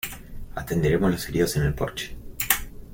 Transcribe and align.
Atenderemos 0.55 1.11
los 1.11 1.29
heridos 1.29 1.57
en 1.57 1.61
el 1.61 1.75
porche. 1.75 2.15